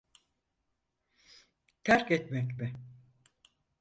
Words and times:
Terk 1.83 2.11
etmek 2.11 2.57
mi? 2.59 2.73